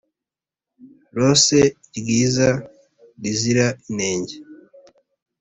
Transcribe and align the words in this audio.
Rose 1.17 1.59
ryiza 1.97 2.49
rizira 3.21 3.65
inenge 3.89 4.35